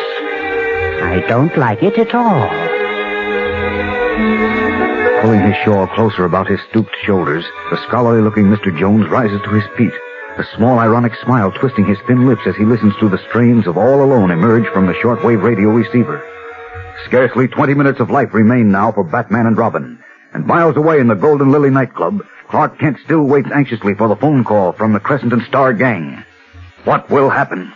I 1.03 1.23
don't 1.29 1.55
like 1.57 1.83
it 1.83 1.97
at 1.99 2.15
all. 2.15 2.62
Pulling 5.21 5.41
his 5.41 5.55
shawl 5.63 5.87
closer 5.87 6.25
about 6.25 6.47
his 6.47 6.59
stooped 6.69 6.95
shoulders, 7.03 7.45
the 7.71 7.81
scholarly-looking 7.87 8.45
Mr. 8.45 8.77
Jones 8.77 9.07
rises 9.09 9.41
to 9.43 9.49
his 9.51 9.63
feet, 9.77 9.93
a 10.37 10.43
small 10.55 10.79
ironic 10.79 11.13
smile 11.23 11.51
twisting 11.51 11.85
his 11.85 11.99
thin 12.07 12.27
lips 12.27 12.41
as 12.45 12.55
he 12.55 12.65
listens 12.65 12.93
to 12.99 13.07
the 13.07 13.23
strains 13.29 13.67
of 13.67 13.77
All 13.77 14.03
Alone 14.03 14.31
emerge 14.31 14.67
from 14.73 14.87
the 14.87 14.93
shortwave 14.93 15.43
radio 15.43 15.69
receiver. 15.69 16.21
Scarcely 17.05 17.47
20 17.47 17.73
minutes 17.73 17.99
of 17.99 18.09
life 18.09 18.33
remain 18.33 18.71
now 18.71 18.91
for 18.91 19.03
Batman 19.03 19.45
and 19.45 19.57
Robin. 19.57 20.03
And 20.33 20.45
miles 20.45 20.75
away 20.75 20.99
in 20.99 21.07
the 21.07 21.15
Golden 21.15 21.51
Lily 21.51 21.69
nightclub, 21.69 22.25
Clark 22.49 22.79
Kent 22.79 22.97
still 23.05 23.23
waits 23.23 23.49
anxiously 23.53 23.93
for 23.93 24.07
the 24.07 24.15
phone 24.15 24.43
call 24.43 24.71
from 24.73 24.93
the 24.93 24.99
Crescent 24.99 25.33
and 25.33 25.43
Star 25.43 25.73
gang. 25.73 26.23
What 26.83 27.09
will 27.09 27.29
happen? 27.29 27.71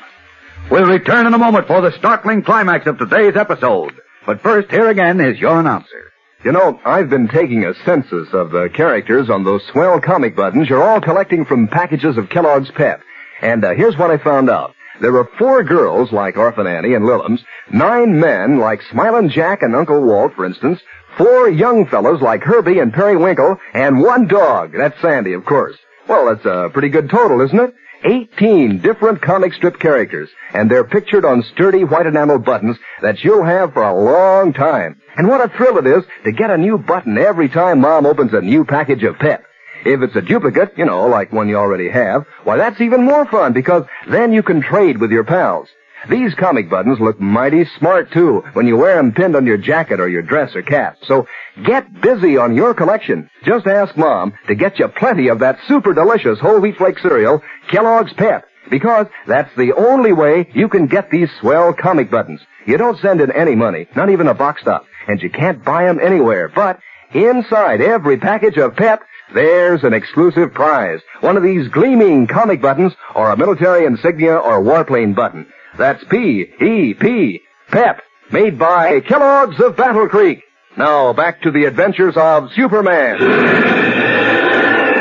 We'll 0.70 0.86
return 0.86 1.28
in 1.28 1.34
a 1.34 1.38
moment 1.38 1.68
for 1.68 1.82
the 1.82 1.98
startling 1.98 2.44
climax 2.44 2.88
of 2.88 2.98
today's 2.98 3.36
episode. 3.36 3.94
But 4.26 4.42
first, 4.42 4.70
here 4.70 4.90
again 4.90 5.22
is 5.22 5.40
your 5.40 5.60
announcer. 5.60 6.07
You 6.44 6.52
know, 6.52 6.80
I've 6.86 7.10
been 7.10 7.28
taking 7.28 7.66
a 7.66 7.74
census 7.84 8.32
of 8.32 8.52
the 8.52 8.70
characters 8.70 9.30
on 9.30 9.44
those 9.44 9.66
swell 9.72 10.00
comic 10.00 10.36
buttons 10.36 10.70
you're 10.70 10.84
all 10.84 11.02
collecting 11.02 11.46
from 11.46 11.68
packages 11.68 12.16
of 12.16 12.30
Kellogg's 12.30 12.70
Pep. 12.72 13.02
And 13.42 13.66
uh, 13.66 13.74
here's 13.74 13.98
what 13.98 14.12
I 14.12 14.18
found 14.18 14.50
out. 14.50 14.76
There 15.02 15.18
are 15.18 15.30
four 15.40 15.64
girls 15.64 16.12
like 16.12 16.38
Orphan 16.38 16.68
Annie 16.68 16.94
and 16.94 17.06
Lillums, 17.06 17.40
nine 17.72 18.20
men 18.20 18.60
like 18.60 18.82
Smilin' 18.92 19.32
Jack 19.32 19.64
and 19.64 19.76
Uncle 19.76 20.02
Walt, 20.02 20.34
for 20.36 20.46
instance, 20.46 20.80
four 21.18 21.50
young 21.50 21.88
fellows 21.88 22.22
like 22.22 22.44
Herbie 22.44 22.80
and 22.80 22.94
Periwinkle, 22.94 23.60
and 23.74 24.02
one 24.02 24.28
dog. 24.28 24.74
That's 24.78 25.00
Sandy, 25.02 25.34
of 25.34 25.44
course. 25.44 25.76
Well, 26.08 26.28
that's 26.28 26.46
a 26.46 26.70
pretty 26.72 26.90
good 26.90 27.10
total, 27.10 27.42
isn't 27.42 27.60
it? 27.60 27.74
18 28.04 28.80
different 28.80 29.22
comic 29.22 29.54
strip 29.54 29.80
characters, 29.80 30.30
and 30.54 30.70
they're 30.70 30.84
pictured 30.84 31.26
on 31.26 31.44
sturdy 31.54 31.84
white 31.84 32.06
enamel 32.06 32.40
buttons 32.40 32.78
that 33.02 33.24
you'll 33.24 33.44
have 33.44 33.74
for 33.74 33.84
a 33.84 34.04
long 34.04 34.54
time. 34.54 35.02
And 35.16 35.28
what 35.28 35.42
a 35.42 35.56
thrill 35.58 35.78
it 35.78 35.88
is 35.88 36.04
to 36.26 36.32
get 36.32 36.52
a 36.52 36.58
new 36.58 36.78
button 36.78 37.18
every 37.18 37.50
time 37.50 37.82
Mom 37.82 38.06
opens 38.06 38.34
a 38.34 38.42
new 38.42 38.66
package 38.66 39.04
of 39.04 39.18
Pep. 39.18 39.44
If 39.86 40.02
it's 40.02 40.16
a 40.16 40.22
duplicate, 40.22 40.74
you 40.78 40.86
know, 40.86 41.08
like 41.08 41.32
one 41.32 41.48
you 41.48 41.56
already 41.56 41.90
have, 41.90 42.26
why 42.44 42.58
that's 42.58 42.82
even 42.82 43.04
more 43.04 43.26
fun 43.26 43.54
because 43.54 43.86
then 44.10 44.34
you 44.34 44.44
can 44.44 44.62
trade 44.62 45.00
with 45.00 45.12
your 45.12 45.24
pals. 45.24 45.70
These 46.10 46.36
comic 46.36 46.70
buttons 46.70 47.00
look 47.00 47.20
mighty 47.20 47.66
smart 47.78 48.12
too 48.12 48.44
when 48.54 48.68
you 48.68 48.78
wear 48.78 48.96
them 48.96 49.14
pinned 49.14 49.36
on 49.36 49.46
your 49.46 49.58
jacket 49.58 50.00
or 50.00 50.08
your 50.08 50.22
dress 50.22 50.56
or 50.56 50.62
cap. 50.62 50.98
So 51.04 51.28
get 51.66 52.02
busy 52.02 52.38
on 52.38 52.56
your 52.56 52.74
collection. 52.74 53.30
Just 53.44 53.68
ask 53.68 53.98
Mom 53.98 54.34
to 54.48 54.56
get 54.56 54.80
you 54.80 54.88
plenty 54.88 55.28
of 55.28 55.40
that 55.40 55.60
super 55.68 55.94
delicious 55.94 56.40
whole 56.40 56.60
wheat 56.60 56.78
flake 56.78 57.00
cereal, 57.00 57.42
Kellogg's 57.70 58.14
Pep, 58.14 58.46
because 58.70 59.08
that's 59.26 59.54
the 59.58 59.74
only 59.74 60.14
way 60.14 60.50
you 60.54 60.70
can 60.70 60.88
get 60.88 61.12
these 61.12 61.30
swell 61.40 61.74
comic 61.74 62.10
buttons. 62.10 62.42
You 62.66 62.78
don't 62.78 63.00
send 63.00 63.20
in 63.20 63.32
any 63.32 63.56
money, 63.56 63.88
not 63.96 64.10
even 64.10 64.28
a 64.28 64.34
box 64.34 64.62
stop, 64.62 64.86
and 65.08 65.22
you 65.22 65.30
can't 65.30 65.64
buy 65.64 65.86
them 65.86 66.00
anywhere. 66.00 66.48
But 66.48 66.80
inside 67.14 67.82
every 67.82 68.18
package 68.18 68.58
of 68.58 68.76
Pep, 68.76 69.02
there's 69.34 69.84
an 69.84 69.94
exclusive 69.94 70.54
prize. 70.54 71.02
One 71.20 71.36
of 71.36 71.44
these 71.44 71.68
gleaming 71.68 72.28
comic 72.28 72.62
buttons 72.62 72.94
or 73.14 73.30
a 73.30 73.38
military 73.38 73.86
insignia 73.86 74.36
or 74.36 74.62
warplane 74.62 75.16
button. 75.16 75.48
That's 75.78 76.04
P-E-P, 76.06 77.42
PEP, 77.70 78.02
made 78.32 78.58
by 78.58 79.00
Kellogg's 79.02 79.60
of 79.60 79.78
Battle 79.78 80.08
Creek. 80.08 80.44
Now 80.76 81.14
back 81.14 81.44
to 81.44 81.52
the 81.52 81.66
adventures 81.66 82.16
of 82.18 82.52
Superman. 82.54 83.18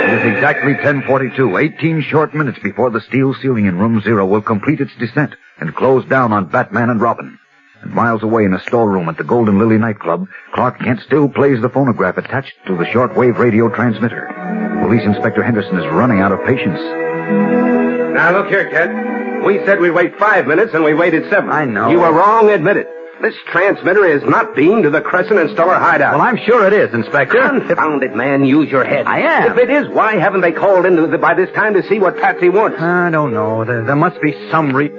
It 0.06 0.10
is 0.20 0.34
exactly 0.34 0.74
1042, 0.74 1.56
18 1.56 2.02
short 2.02 2.34
minutes 2.34 2.58
before 2.62 2.90
the 2.90 3.00
steel 3.00 3.34
ceiling 3.40 3.64
in 3.66 3.78
room 3.78 4.02
zero 4.02 4.26
will 4.26 4.42
complete 4.42 4.80
its 4.80 4.94
descent 4.98 5.34
and 5.58 5.74
close 5.74 6.04
down 6.04 6.32
on 6.32 6.46
Batman 6.46 6.90
and 6.90 7.00
Robin. 7.00 7.38
And 7.80 7.92
miles 7.92 8.22
away 8.22 8.44
in 8.44 8.52
a 8.52 8.60
storeroom 8.60 9.08
at 9.08 9.16
the 9.16 9.24
Golden 9.24 9.58
Lily 9.58 9.78
nightclub, 9.78 10.28
Clark 10.54 10.80
Kent 10.80 11.00
still 11.00 11.28
plays 11.28 11.60
the 11.62 11.70
phonograph 11.70 12.18
attached 12.18 12.54
to 12.66 12.76
the 12.76 12.84
shortwave 12.84 13.38
radio 13.38 13.68
transmitter. 13.74 14.30
Police 14.82 15.04
Inspector 15.04 15.42
Henderson 15.42 15.78
is 15.78 15.86
running 15.92 16.20
out 16.20 16.32
of 16.32 16.44
patience. 16.44 16.80
Now 18.14 18.32
look 18.32 18.48
here, 18.48 18.70
Kent. 18.70 19.25
We 19.46 19.64
said 19.64 19.80
we'd 19.80 19.90
wait 19.92 20.18
five 20.18 20.46
minutes 20.46 20.74
and 20.74 20.82
we 20.82 20.92
waited 20.92 21.30
seven. 21.30 21.50
I 21.50 21.64
know. 21.64 21.88
You 21.88 22.00
were 22.00 22.12
wrong, 22.12 22.50
admit 22.50 22.76
it. 22.76 22.88
This 23.22 23.34
transmitter 23.46 24.04
is 24.04 24.22
not 24.24 24.54
beamed 24.54 24.82
to 24.82 24.90
the 24.90 25.00
Crescent 25.00 25.38
and 25.38 25.50
Stellar 25.50 25.76
hideout. 25.76 26.18
Well, 26.18 26.26
I'm 26.26 26.36
sure 26.36 26.66
it 26.66 26.74
is, 26.74 26.92
Inspector. 26.92 27.40
Confound 27.40 28.02
it, 28.02 28.14
man. 28.14 28.44
Use 28.44 28.68
your 28.70 28.84
head. 28.84 29.06
I 29.06 29.20
am. 29.20 29.52
If 29.52 29.58
it 29.58 29.70
is, 29.70 29.88
why 29.88 30.16
haven't 30.16 30.42
they 30.42 30.52
called 30.52 30.84
in 30.84 30.96
the, 30.96 31.16
by 31.16 31.32
this 31.32 31.50
time 31.54 31.72
to 31.74 31.82
see 31.88 31.98
what 31.98 32.18
Patsy 32.18 32.50
wants? 32.50 32.78
I 32.78 33.08
don't 33.10 33.32
know. 33.32 33.64
There, 33.64 33.84
there 33.84 33.96
must 33.96 34.20
be 34.20 34.32
some 34.50 34.74
re... 34.74 34.90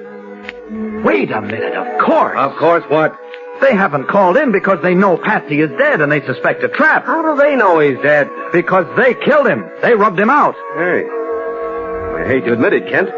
Wait 1.04 1.30
a 1.32 1.42
minute, 1.42 1.76
of 1.76 2.00
course. 2.00 2.38
Of 2.38 2.56
course, 2.56 2.84
what? 2.90 3.20
They 3.62 3.76
haven't 3.76 4.08
called 4.08 4.38
in 4.38 4.52
because 4.52 4.82
they 4.82 4.96
know 4.96 5.18
Patsy 5.18 5.62
is 5.62 5.70
dead 5.78 6.02
and 6.02 6.12
they 6.12 6.26
suspect 6.26 6.64
a 6.64 6.70
trap. 6.70 7.06
How 7.06 7.22
do 7.22 7.42
they 7.42 7.56
know 7.56 7.80
he's 7.80 8.00
dead? 8.00 8.30
Because 8.52 8.86
they 8.98 9.14
killed 9.14 9.48
him. 9.48 9.70
They 9.82 9.94
rubbed 9.94 10.20
him 10.20 10.30
out. 10.30 10.56
Hey. 10.76 11.06
I 11.06 12.24
hate 12.28 12.46
to 12.46 12.54
admit 12.54 12.74
it, 12.74 12.90
Kent, 12.90 13.10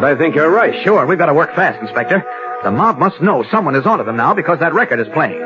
but 0.00 0.06
I 0.10 0.16
think 0.16 0.34
you're 0.34 0.50
right. 0.50 0.72
Sure, 0.82 1.04
we've 1.04 1.18
got 1.18 1.26
to 1.26 1.34
work 1.34 1.54
fast, 1.54 1.78
Inspector. 1.82 2.24
The 2.64 2.70
mob 2.70 2.98
must 2.98 3.20
know 3.20 3.44
someone 3.50 3.74
is 3.74 3.84
onto 3.84 4.04
them 4.04 4.16
now 4.16 4.32
because 4.32 4.58
that 4.60 4.72
record 4.72 4.98
is 4.98 5.08
playing. 5.12 5.38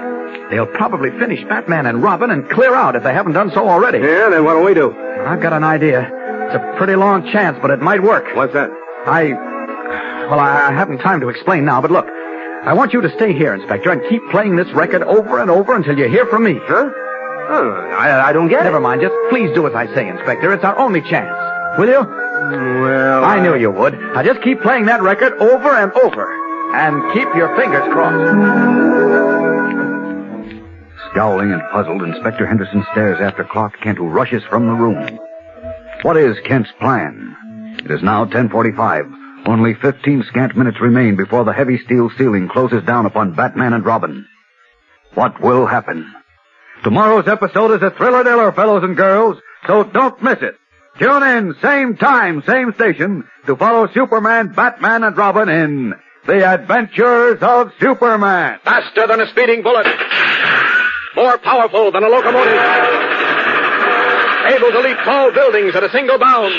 They'll 0.51 0.67
probably 0.67 1.11
finish 1.19 1.43
Batman 1.49 1.87
and 1.87 2.01
Robin 2.03 2.31
and 2.31 2.49
clear 2.49 2.73
out 2.75 2.95
if 2.95 3.03
they 3.03 3.13
haven't 3.13 3.33
done 3.33 3.51
so 3.53 3.69
already. 3.69 3.99
Yeah, 3.99 4.29
then 4.31 4.45
what 4.45 4.55
do 4.55 4.65
we 4.65 4.75
do? 4.75 4.93
I've 5.27 5.41
got 5.41 5.53
an 5.53 5.65
idea. 5.65 6.03
It's 6.47 6.55
a 6.55 6.75
pretty 6.77 6.95
long 6.95 7.25
chance, 7.33 7.59
but 7.61 7.71
it 7.73 7.81
might 7.81 8.01
work. 8.03 8.27
What's 8.37 8.53
that? 8.53 8.71
I. 9.07 9.33
Well, 10.31 10.39
I 10.39 10.69
I 10.69 10.73
haven't 10.73 10.99
time 10.99 11.21
to 11.21 11.29
explain 11.31 11.65
now, 11.65 11.81
but 11.81 11.91
look. 11.91 12.07
I 12.07 12.73
want 12.75 12.93
you 12.93 13.01
to 13.03 13.11
stay 13.17 13.33
here, 13.35 13.55
Inspector, 13.55 13.91
and 13.91 14.01
keep 14.09 14.23
playing 14.31 14.57
this 14.57 14.71
record 14.73 15.03
over 15.03 15.41
and 15.41 15.51
over 15.51 15.75
until 15.75 15.99
you 15.99 16.09
hear 16.09 16.27
from 16.27 16.45
me. 16.45 16.59
Huh? 16.63 16.89
Oh, 17.51 17.71
I, 17.99 18.29
I 18.31 18.33
don't 18.33 18.49
get 18.49 18.63
Never 18.63 18.79
it. 18.79 18.81
mind. 18.81 19.03
Just 19.03 19.15
please 19.31 19.53
do 19.55 19.67
as 19.67 19.75
I 19.75 19.87
say, 19.95 20.09
Inspector. 20.09 20.51
It's 20.53 20.65
our 20.65 20.79
only 20.79 21.03
chance. 21.03 21.44
Will 21.79 21.89
you? 21.89 22.01
Well, 22.01 23.25
I 23.25 23.41
knew 23.41 23.57
you 23.57 23.71
would. 23.71 23.95
Now 23.99 24.23
just 24.23 24.43
keep 24.43 24.61
playing 24.61 24.87
that 24.87 25.03
record 25.03 25.33
over 25.35 25.71
and 25.71 25.93
over. 25.93 26.33
And 26.75 27.13
keep 27.13 27.29
your 27.35 27.55
fingers 27.57 27.83
crossed. 27.93 29.35
Scowling 31.11 31.53
and 31.53 31.63
puzzled, 31.73 32.03
Inspector 32.03 32.45
Henderson 32.47 32.85
stares 32.93 33.21
after 33.21 33.45
Clark 33.45 33.81
Kent, 33.81 33.99
who 33.99 34.09
rushes 34.09 34.43
from 34.51 34.67
the 34.67 34.73
room. 34.73 35.19
What 36.03 36.17
is 36.17 36.37
Kent's 36.45 36.71
plan? 36.81 37.77
It 37.85 37.91
is 37.91 38.03
now 38.03 38.21
1045. 38.21 39.07
Only 39.47 39.75
15 39.75 40.25
scant 40.29 40.57
minutes 40.57 40.81
remain 40.81 41.17
before 41.17 41.45
the 41.45 41.53
heavy 41.53 41.79
steel 41.85 42.11
ceiling 42.17 42.49
closes 42.49 42.83
down 42.85 43.07
upon 43.07 43.35
Batman 43.35 43.73
and 43.73 43.85
Robin. 43.85 44.27
What 45.15 45.41
will 45.41 45.67
happen? 45.67 46.13
Tomorrow's 46.83 47.29
episode 47.29 47.73
is 47.73 47.83
a 47.83 47.91
thriller 47.91 48.25
diller, 48.25 48.53
fellows 48.53 48.83
and 48.85 48.97
girls, 48.97 49.39
so 49.67 49.85
don't 49.85 50.21
miss 50.23 50.39
it. 50.41 50.57
Tune 50.99 51.23
in, 51.25 51.55
same 51.61 51.97
time, 51.97 52.43
same 52.47 52.73
station, 52.75 53.25
to 53.47 53.57
follow 53.57 53.89
Superman, 53.93 54.53
Batman, 54.53 55.03
and 55.03 55.17
Robin 55.17 55.49
in 55.49 55.95
The 56.27 56.47
Adventures 56.49 57.39
of 57.43 57.73
Superman. 57.81 58.61
Faster 58.65 59.07
than 59.09 59.21
a 59.21 59.27
speeding 59.31 59.63
bullet. 59.63 59.87
More 61.17 61.39
powerful 61.39 61.91
than 61.91 62.05
a 62.05 62.09
locomotive. 62.09 62.61
Able 64.55 64.71
to 64.71 64.81
leap 64.81 64.99
tall 65.05 65.33
buildings 65.33 65.75
at 65.75 65.83
a 65.83 65.91
single 65.91 66.19
bound. 66.19 66.55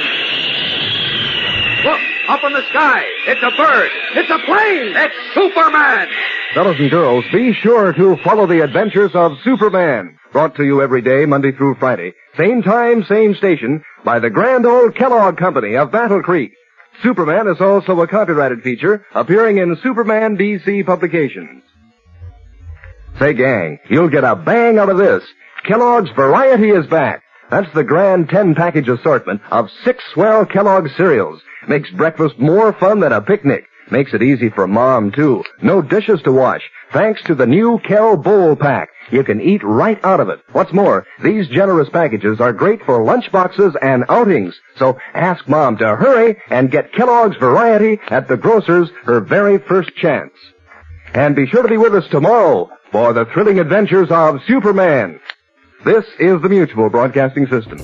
Look, 1.86 2.02
Up 2.28 2.44
in 2.44 2.54
the 2.54 2.64
sky. 2.72 3.04
It's 3.28 3.42
a 3.44 3.52
bird. 3.56 3.90
It's 4.16 4.30
a 4.30 4.40
plane. 4.46 4.94
It's 4.96 5.16
Superman. 5.34 6.08
Fellows 6.56 6.78
and 6.80 6.90
girls, 6.92 7.24
be 7.32 7.54
sure 7.54 7.94
to 7.94 8.18
follow 8.24 8.48
the 8.48 8.64
adventures 8.64 9.12
of 9.14 9.34
Superman. 9.44 10.18
Brought 10.32 10.56
to 10.56 10.66
you 10.66 10.82
every 10.82 11.02
day, 11.02 11.26
Monday 11.26 11.52
through 11.52 11.76
Friday. 11.76 12.14
Same 12.38 12.64
time, 12.64 13.04
same 13.06 13.36
station, 13.36 13.84
by 14.06 14.20
the 14.20 14.30
grand 14.30 14.66
old 14.66 14.96
Kellogg 14.96 15.36
Company 15.36 15.76
of 15.76 15.92
Battle 15.92 16.22
Creek. 16.22 16.54
Superman 17.04 17.48
is 17.48 17.60
also 17.60 18.00
a 18.00 18.08
copyrighted 18.08 18.62
feature 18.62 19.06
appearing 19.14 19.58
in 19.58 19.78
Superman 19.84 20.38
DC 20.38 20.86
publications. 20.86 21.64
Say, 23.20 23.34
gang, 23.34 23.80
you'll 23.90 24.10
get 24.10 24.24
a 24.24 24.36
bang 24.36 24.78
out 24.78 24.90
of 24.90 24.98
this. 24.98 25.24
Kellogg's 25.66 26.12
Variety 26.12 26.70
is 26.70 26.86
back. 26.88 27.24
That's 27.50 27.72
the 27.74 27.84
grand 27.84 28.30
10 28.30 28.56
package 28.56 28.88
assortment 28.88 29.42
of 29.52 29.70
six 29.84 30.04
swell 30.14 30.46
Kellogg 30.46 30.88
cereals. 30.96 31.42
Makes 31.68 31.92
breakfast 31.92 32.38
more 32.38 32.74
fun 32.74 33.00
than 33.00 33.12
a 33.12 33.22
picnic. 33.22 33.66
Makes 33.92 34.14
it 34.14 34.24
easy 34.24 34.50
for 34.50 34.68
mom, 34.68 35.12
too. 35.12 35.44
No 35.62 35.82
dishes 35.82 36.22
to 36.24 36.32
wash. 36.32 36.62
Thanks 36.92 37.22
to 37.24 37.36
the 37.36 37.46
new 37.46 37.80
Kel-Bowl-Pac. 37.80 38.90
You 39.12 39.24
can 39.24 39.40
eat 39.40 39.64
right 39.64 40.04
out 40.04 40.20
of 40.20 40.30
it. 40.30 40.40
What's 40.52 40.74
more, 40.74 41.06
these 41.22 41.48
generous 41.48 41.90
packages 41.90 42.42
are 42.42 42.52
great 42.52 42.84
for 42.84 43.00
lunchboxes 43.00 43.76
and 43.82 44.06
outings. 44.10 44.56
So 44.78 44.98
ask 45.14 45.48
mom 45.48 45.78
to 45.78 45.96
hurry 45.96 46.42
and 46.50 46.72
get 46.72 46.94
Kellogg's 46.94 47.38
Variety 47.38 48.00
at 48.10 48.28
the 48.28 48.38
grocer's 48.38 48.90
her 49.04 49.20
very 49.20 49.60
first 49.60 49.96
chance. 49.96 50.34
And 51.14 51.36
be 51.36 51.46
sure 51.46 51.62
to 51.62 51.70
be 51.70 51.78
with 51.78 51.94
us 51.94 52.08
tomorrow 52.10 52.72
for 52.92 53.14
the 53.14 53.26
thrilling 53.26 53.60
adventures 53.60 54.10
of 54.10 54.42
Superman. 54.48 55.20
This 55.84 56.06
is 56.20 56.42
the 56.42 56.50
Mutual 56.50 56.90
Broadcasting 56.90 57.46
System. 57.48 57.80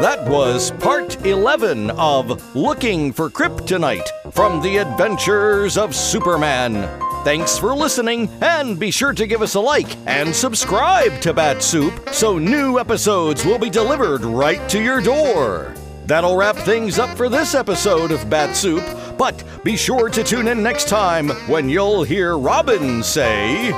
That 0.00 0.28
was 0.28 0.72
part 0.72 1.24
11 1.24 1.90
of 1.92 2.54
Looking 2.56 3.12
for 3.12 3.30
Kryptonite 3.30 4.32
from 4.32 4.60
the 4.60 4.78
Adventures 4.78 5.78
of 5.78 5.94
Superman. 5.94 6.88
Thanks 7.24 7.56
for 7.56 7.74
listening, 7.74 8.28
and 8.42 8.76
be 8.78 8.90
sure 8.90 9.12
to 9.12 9.26
give 9.26 9.40
us 9.40 9.54
a 9.54 9.60
like 9.60 9.96
and 10.06 10.34
subscribe 10.34 11.20
to 11.20 11.32
Bat-Supe 11.32 12.08
so 12.10 12.38
new 12.38 12.80
episodes 12.80 13.46
will 13.46 13.58
be 13.58 13.70
delivered 13.70 14.22
right 14.24 14.68
to 14.68 14.82
your 14.82 15.00
door. 15.00 15.72
That'll 16.06 16.36
wrap 16.36 16.56
things 16.56 16.98
up 16.98 17.16
for 17.16 17.28
this 17.28 17.54
episode 17.54 18.10
of 18.10 18.28
Bat-Supe, 18.28 19.16
but 19.16 19.44
be 19.62 19.76
sure 19.76 20.10
to 20.10 20.24
tune 20.24 20.48
in 20.48 20.60
next 20.60 20.88
time 20.88 21.30
when 21.46 21.68
you'll 21.68 22.02
hear 22.02 22.36
Robin 22.36 23.02
say. 23.02 23.70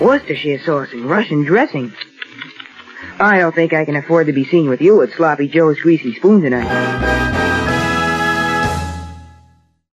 Worcestershire 0.00 0.60
sauce 0.64 0.92
and 0.92 1.10
Russian 1.10 1.44
dressing. 1.44 1.92
I 3.20 3.38
don't 3.38 3.54
think 3.54 3.74
I 3.74 3.84
can 3.84 3.96
afford 3.96 4.28
to 4.28 4.32
be 4.32 4.46
seen 4.46 4.70
with 4.70 4.80
you 4.80 5.02
at 5.02 5.10
Sloppy 5.10 5.46
Joe's 5.46 5.78
Greasy 5.78 6.14
Spoon 6.14 6.40
tonight. 6.40 7.39